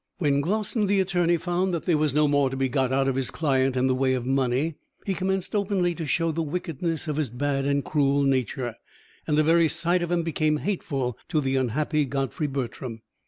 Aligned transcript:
When 0.17 0.41
Glossin, 0.41 0.87
the 0.87 0.99
attorney, 0.99 1.37
found 1.37 1.75
that 1.75 1.85
there 1.85 1.95
was 1.99 2.11
no 2.11 2.27
more 2.27 2.49
to 2.49 2.57
be 2.57 2.69
got 2.69 2.91
out 2.91 3.07
of 3.07 3.13
his 3.15 3.29
client 3.29 3.77
in 3.77 3.85
the 3.85 3.93
way 3.93 4.15
of 4.15 4.25
money, 4.25 4.73
he 5.05 5.13
commenced 5.13 5.53
openly 5.53 5.93
to 5.93 6.07
show 6.07 6.31
the 6.31 6.41
wickedness 6.41 7.07
of 7.07 7.17
his 7.17 7.29
bad 7.29 7.65
and 7.65 7.85
cruel 7.85 8.23
nature; 8.23 8.73
and 9.27 9.37
the 9.37 9.43
very 9.43 9.67
sight 9.69 10.01
of 10.01 10.11
him 10.11 10.23
became 10.23 10.57
hateful 10.57 11.19
to 11.27 11.39
the 11.39 11.55
unhappy 11.55 12.05
Godfrey 12.05 12.47
Bertram. 12.47 13.03